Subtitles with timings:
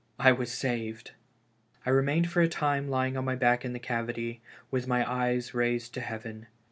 [0.17, 1.11] I was saved!
[1.85, 5.53] I remained for a time lying on my back in the cavity, with my eyes
[5.53, 6.47] raised to heaven.